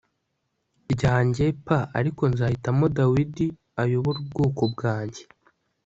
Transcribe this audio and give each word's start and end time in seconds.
ryanjye 0.93 1.45
p 1.65 1.67
Ariko 1.99 2.21
nzahitamo 2.31 2.83
Dawidi 2.97 3.47
ayobore 3.81 4.17
ubwoko 4.23 4.61
bwanjye 4.73 5.23